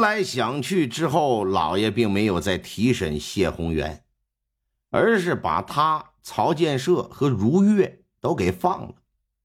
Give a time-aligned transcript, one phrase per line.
[0.00, 4.04] 来想去之后，老爷并没有再提审谢宏元，
[4.90, 8.94] 而是把他曹建设和如月都给放了，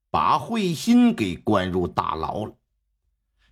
[0.09, 2.55] 把慧心给关入大牢了。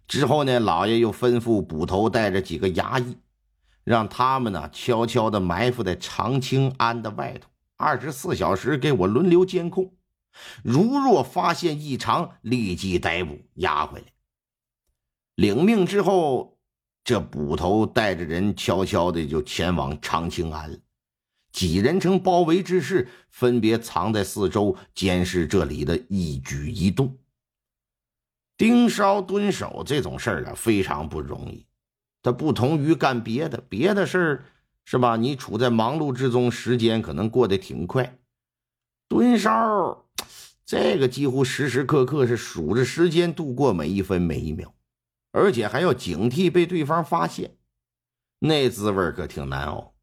[0.07, 3.17] 之后呢，老爷又吩咐捕头带着几个衙役，
[3.83, 9.93] 让他们呢悄悄的埋伏在长青庵的外头，二十四小时给我轮流监控，
[10.63, 14.05] 如若发现异常，立即逮捕押回来。
[15.35, 16.52] 领命之后。
[17.03, 20.77] 这捕头带着人悄悄的就前往长青庵了，
[21.51, 27.17] 几人成包围之势，分别藏在四周监视这里的一举一动。
[28.55, 31.65] 盯梢蹲守这种事儿啊，非常不容易。
[32.21, 34.45] 它不同于干别的，别的事儿
[34.85, 35.17] 是吧？
[35.17, 38.17] 你处在忙碌之中，时间可能过得挺快。
[39.09, 40.05] 蹲梢，
[40.65, 44.73] 这个几乎时时刻刻是数着时间度过每一分每一秒。
[45.33, 47.57] 而且还要警惕被对方发现，
[48.39, 49.95] 那滋味可挺难熬。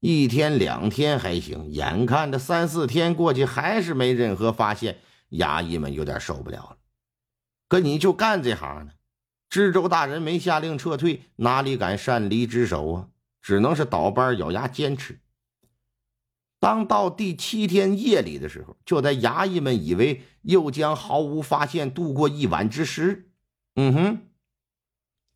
[0.00, 4.98] 一天两天还行，眼看着三四天过去，还是没任何发现，
[5.32, 6.78] 衙役们有点受不了了。
[7.68, 8.92] 可你就干这行呢，
[9.50, 13.08] 知州大人没下令撤退，哪里敢擅离职守啊？
[13.42, 15.20] 只能是倒班咬牙坚持。
[16.58, 23.30] 当到第七天夜里的时候，就在衙役们以为又将毫无发现度过一晚之时，
[23.74, 24.27] 嗯哼。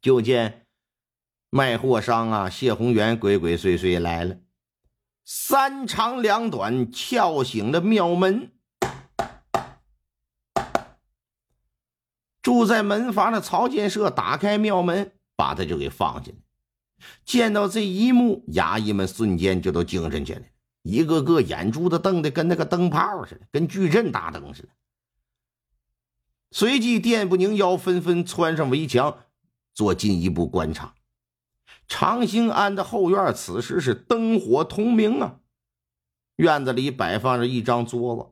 [0.03, 0.67] 就见
[1.48, 4.39] 卖货商啊，谢宏元鬼鬼祟祟来了，
[5.25, 8.50] 三长两短撬醒了庙门。
[12.42, 16.41] 住在门房的曹建设打开庙门，把他就给放进来。
[17.24, 20.51] 见到这一幕，衙役们瞬间就都精神起来，
[20.83, 24.70] 一个个眼珠子瞪得跟那个灯泡似的，跟矩阵大灯似的。
[26.51, 29.18] 随即电不宁腰，纷纷窜上围墙。
[29.74, 30.94] 做进一步观察，
[31.88, 35.40] 长兴庵的后院此时是灯火通明啊。
[36.36, 38.27] 院子里摆放着一张桌子，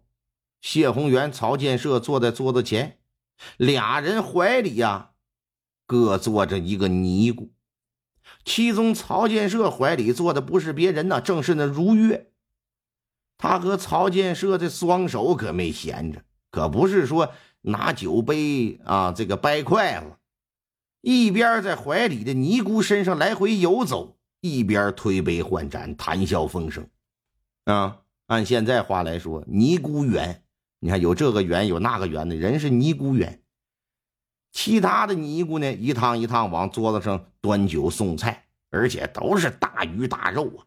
[0.61, 2.99] 谢宏元、曹建设坐在桌子前，
[3.57, 5.11] 俩人怀里呀
[5.87, 7.53] 各坐着一个尼姑。
[8.45, 12.33] 其中曹建设怀里坐的不是别人呐，正是那如月。
[13.37, 20.17] 他和曹建设这双手可没闲着，可不是说拿酒杯啊，这个掰筷子。
[21.01, 26.87] 一边在怀里的尼姑身上来回游走，一边推杯换盏，谈笑风生。
[27.65, 30.43] 啊，按现在话来说，尼姑缘，
[30.79, 33.41] 你看有这个缘，有那个缘的人是尼姑缘。
[34.53, 40.67] 其他的尼姑呢，一趟一趟往桌子上端酒送菜，而且都是大鱼大肉啊。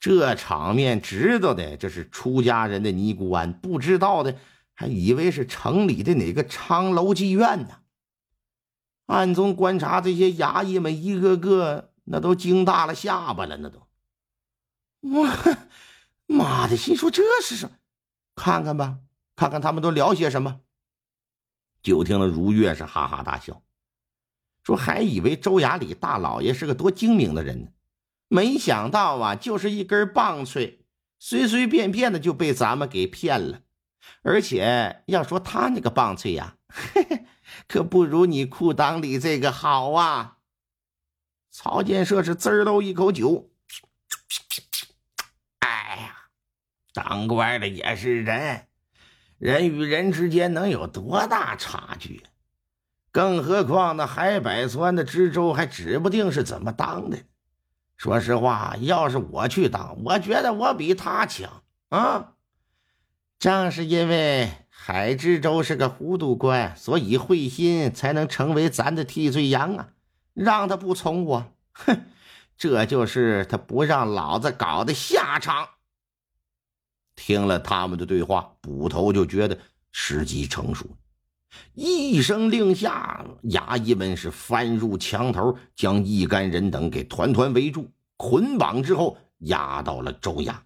[0.00, 4.38] 这场面，知道的这是出家人的尼姑庵，不知道的
[4.72, 7.81] 还以为是城里的哪个昌楼妓院呢。
[9.06, 13.86] 暗中观察这些衙役们，一个个那都惊大了下巴了，那都，
[15.00, 15.28] 我
[16.26, 17.76] 妈的，心说这是什么？
[18.34, 18.98] 看看吧，
[19.36, 20.60] 看看他们都聊些什么。
[21.82, 23.60] 就听了如月是哈哈大笑，
[24.62, 27.68] 说还以为周衙里大老爷是个多精明的人呢，
[28.28, 30.86] 没想到啊，就是一根棒槌，
[31.18, 33.62] 随随便便的就被咱们给骗了。
[34.22, 37.26] 而且要说他那个棒槌呀，嘿嘿。
[37.68, 40.38] 可不如你裤裆里这个好啊！
[41.50, 43.50] 曹建设是滋儿喽一口酒，
[45.58, 46.16] 哎呀，
[46.94, 48.66] 当官的也是人，
[49.36, 52.24] 人与人之间能有多大差距？
[53.10, 57.18] 更何况那海百川的知州还指不定是怎么当的。
[57.98, 62.32] 说实话，要是我去当，我觉得我比他强啊！
[63.38, 64.50] 正是因为。
[64.84, 69.90] 海知州是个糊涂官，所以慧心才能成为咱的替罪羊啊！
[70.34, 72.04] 让他不从我，哼，
[72.58, 75.68] 这就是他不让老子搞的下场。
[77.14, 79.56] 听了他们的对话，捕头就觉得
[79.92, 80.84] 时机成熟，
[81.74, 90.56] 一声令下，衙役们是翻入墙头，将一干人等给团团围住，捆绑之后押到了州衙。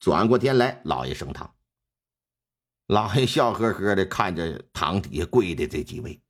[0.00, 1.50] 转过天来，老爷升堂。
[2.86, 6.20] 老爷笑呵呵的看着堂底下跪的这几位，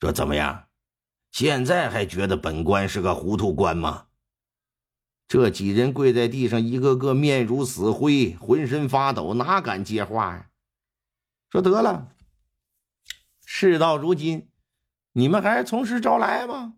[0.00, 0.64] 说：“怎么样？
[1.30, 4.06] 现在还觉得本官是个糊涂官吗？”
[5.28, 10.50] 这几人跪在地上，一个个面如死灰，浑身发抖，哪敢接话呀？
[11.50, 12.08] 说得了，
[13.44, 14.48] 事到如今，
[15.12, 16.74] 你们还从实招来吗？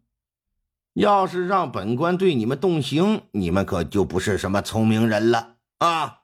[0.95, 6.20] 要是让本官对你们动刑，你们可就不是什么聪明人了啊！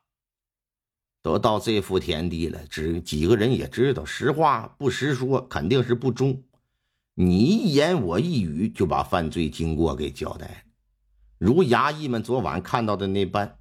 [1.26, 6.44] 都到这副田地了，只几个人也知道，实话不实说，肯定是不忠。
[7.14, 10.66] 你一言我一语，就把犯罪经过给交代。
[11.36, 13.58] 如衙役们昨晚看到的那般，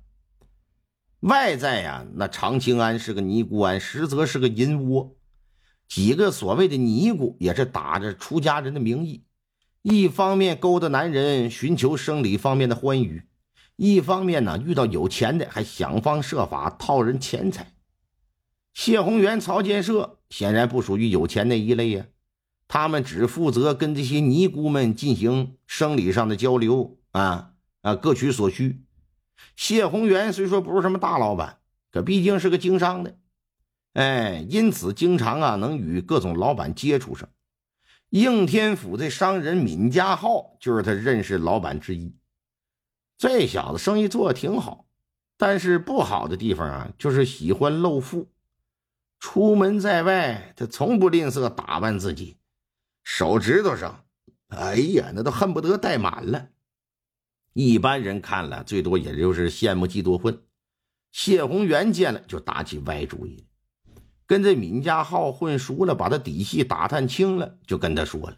[1.21, 5.15] 外在呀，那常青庵是个尼姑庵，实则是个淫窝。
[5.87, 9.23] 几个所谓的尼姑也是打着出家人的名义，
[9.81, 13.23] 一方面勾搭男人寻求生理方面的欢愉，
[13.75, 17.73] 一方面呢遇到有钱的还想方设法套人钱财。
[18.73, 22.05] 谢宏元、曹建设显然不属于有钱那一类呀，
[22.67, 27.51] 他们只负责跟这些尼姑们进行生理上的交流啊。
[27.81, 28.83] 啊，各取所需。
[29.55, 31.59] 谢宏元虽说不是什么大老板，
[31.91, 33.15] 可毕竟是个经商的，
[33.93, 37.29] 哎，因此经常啊能与各种老板接触上。
[38.09, 42.15] 应天府这商人闵家浩就是他认识老板之一。
[43.17, 44.87] 这小子生意做的挺好，
[45.37, 48.31] 但是不好的地方啊，就是喜欢露富。
[49.19, 52.37] 出门在外，他从不吝啬打扮自己，
[53.03, 54.05] 手指头上，
[54.49, 56.49] 哎呀，那都恨不得戴满了。
[57.53, 60.41] 一般人看了，最多也就是羡慕嫉妒恨。
[61.11, 63.47] 谢宏元见了，就打起歪主意，
[64.27, 68.37] 跟这闵家浩混熟了，把他底细打探清了，就跟他说了：“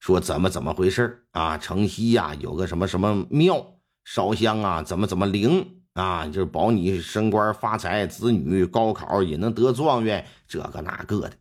[0.00, 1.56] 说怎么怎么回事啊？
[1.56, 6.26] 城西呀有个什么什么庙烧香啊，怎么怎么灵啊？
[6.26, 11.38] 就是保你升官发财，子女高考也能得状元，这个那个的。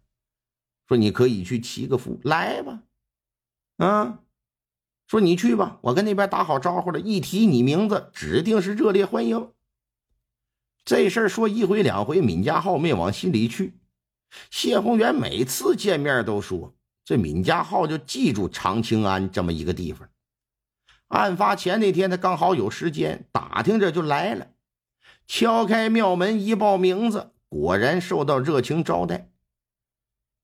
[0.88, 2.81] 说你可以去祈个福，来吧，
[3.77, 4.19] 啊。”
[5.06, 9.51] 说你去吧，我跟那边打好招呼了，一提你名字，指定是热烈欢迎。
[10.86, 13.77] 这事儿说一回两回，闵家浩没往心里去。
[14.50, 16.74] 谢宏元每次见面都说，
[17.06, 20.09] 这闵家浩就记住长青庵这么一个地方。
[21.19, 24.48] 案发前那天，他刚好有时间，打听着就来了，
[25.27, 29.31] 敲开庙门一报名字，果然受到热情招待。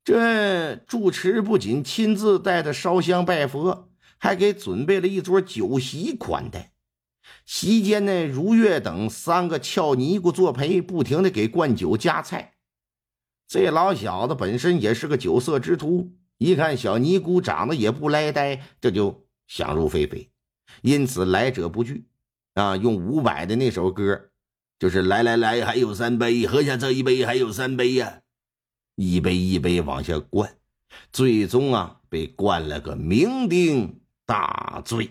[0.03, 3.87] 这住持不仅亲自带他烧香拜佛。
[4.21, 6.73] 还给准备了一桌酒席款待，
[7.45, 12.55] 席间呢，如月等三个俏尼姑作陪，不停的给灌酒加菜。
[13.47, 20.29] 这老小子本身也是个酒色之徒，一看小尼姑长得也不赖呆，这就想入非非，
[20.81, 22.05] 因此来者不拒。
[22.55, 24.29] 啊，用伍佰的那首歌，
[24.79, 28.21] 就是来来来，还有三杯，喝下这一杯，还有三杯呀，
[28.95, 30.57] 一杯一杯往下灌，
[31.11, 33.93] 最终啊，被灌了个酩酊。
[34.25, 35.09] 大醉。